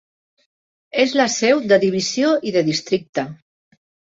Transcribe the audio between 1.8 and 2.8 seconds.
divisió i de